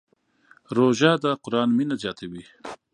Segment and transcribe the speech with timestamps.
[0.75, 2.43] روژه د قرآن مینه زیاتوي.